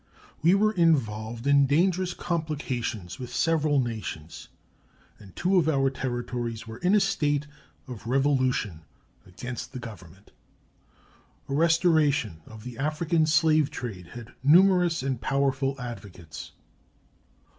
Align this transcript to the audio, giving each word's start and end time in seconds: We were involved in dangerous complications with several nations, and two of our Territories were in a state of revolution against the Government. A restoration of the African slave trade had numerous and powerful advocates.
We 0.41 0.55
were 0.55 0.71
involved 0.71 1.45
in 1.45 1.67
dangerous 1.67 2.15
complications 2.15 3.19
with 3.19 3.31
several 3.31 3.79
nations, 3.79 4.47
and 5.19 5.35
two 5.35 5.57
of 5.57 5.69
our 5.69 5.91
Territories 5.91 6.65
were 6.65 6.79
in 6.79 6.95
a 6.95 6.99
state 6.99 7.45
of 7.87 8.07
revolution 8.07 8.81
against 9.27 9.73
the 9.73 9.79
Government. 9.79 10.31
A 11.47 11.53
restoration 11.53 12.41
of 12.47 12.63
the 12.63 12.79
African 12.79 13.27
slave 13.27 13.69
trade 13.69 14.07
had 14.17 14.33
numerous 14.41 15.03
and 15.03 15.21
powerful 15.21 15.79
advocates. 15.79 16.53